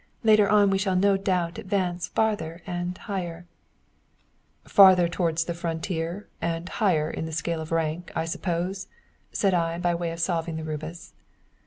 Later 0.23 0.49
on 0.49 0.71
we 0.71 0.79
shall 0.79 0.95
no 0.95 1.15
doubt 1.15 1.59
advance 1.59 2.07
farther 2.07 2.63
and 2.65 2.97
higher." 2.97 3.45
"Farther 4.65 5.07
towards 5.07 5.45
the 5.45 5.53
frontier, 5.53 6.27
and 6.41 6.67
higher 6.67 7.11
in 7.11 7.27
the 7.27 7.31
scale 7.31 7.61
of 7.61 7.71
rank, 7.71 8.11
I 8.15 8.25
suppose?" 8.25 8.87
said 9.31 9.53
I, 9.53 9.77
by 9.77 9.93
way 9.93 10.09
of 10.11 10.19
solving 10.19 10.55
the 10.55 10.63
rebus. 10.63 11.13